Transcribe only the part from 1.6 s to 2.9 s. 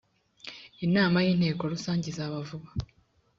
rusange izaba vuba.